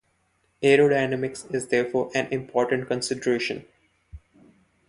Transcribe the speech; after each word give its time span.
Aerodynamics 0.63 1.45
is 1.53 1.67
therefore 1.67 2.09
an 2.15 2.25
important 2.33 2.87
consideration. 2.87 3.67